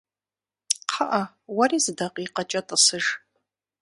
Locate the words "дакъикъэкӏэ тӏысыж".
1.97-3.05